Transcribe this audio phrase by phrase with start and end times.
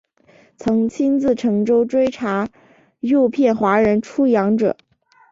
[0.57, 2.49] 曾亲自乘舟追查
[3.01, 4.75] 诱骗华人出洋者。